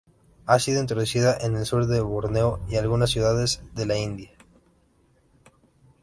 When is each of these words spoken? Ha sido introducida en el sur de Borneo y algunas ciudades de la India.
Ha 0.47 0.57
sido 0.57 0.81
introducida 0.81 1.37
en 1.41 1.55
el 1.55 1.63
sur 1.67 1.85
de 1.85 1.99
Borneo 2.01 2.59
y 2.67 2.75
algunas 2.77 3.11
ciudades 3.11 3.61
de 3.75 3.85
la 3.85 3.99
India. 3.99 4.31